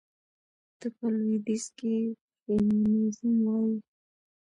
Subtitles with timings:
[0.79, 1.93] ته په لوىديځ کې
[2.41, 3.77] فيمينزم وايي.